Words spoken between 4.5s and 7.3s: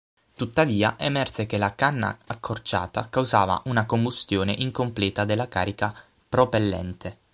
incompleta della carica propellente.